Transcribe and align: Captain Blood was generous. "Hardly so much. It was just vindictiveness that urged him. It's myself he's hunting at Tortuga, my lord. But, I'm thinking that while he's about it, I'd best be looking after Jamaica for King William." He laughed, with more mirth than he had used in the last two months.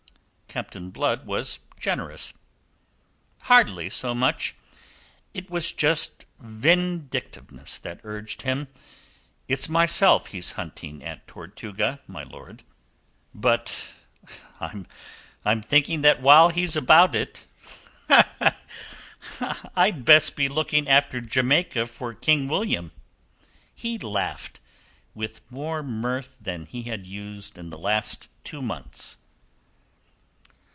Captain 0.53 0.89
Blood 0.89 1.25
was 1.25 1.59
generous. 1.79 2.33
"Hardly 3.43 3.87
so 3.89 4.13
much. 4.13 4.53
It 5.33 5.49
was 5.49 5.71
just 5.71 6.25
vindictiveness 6.41 7.79
that 7.79 8.01
urged 8.03 8.41
him. 8.41 8.67
It's 9.47 9.69
myself 9.69 10.27
he's 10.27 10.51
hunting 10.51 11.01
at 11.05 11.25
Tortuga, 11.25 12.01
my 12.05 12.23
lord. 12.23 12.63
But, 13.33 13.93
I'm 14.59 15.61
thinking 15.61 16.01
that 16.01 16.21
while 16.21 16.49
he's 16.49 16.75
about 16.75 17.15
it, 17.15 17.45
I'd 19.73 20.03
best 20.03 20.35
be 20.35 20.49
looking 20.49 20.85
after 20.85 21.21
Jamaica 21.21 21.85
for 21.85 22.13
King 22.13 22.49
William." 22.49 22.91
He 23.73 23.97
laughed, 23.97 24.59
with 25.13 25.49
more 25.49 25.81
mirth 25.81 26.39
than 26.41 26.65
he 26.65 26.83
had 26.83 27.05
used 27.07 27.57
in 27.57 27.69
the 27.69 27.79
last 27.79 28.27
two 28.43 28.61
months. 28.61 29.17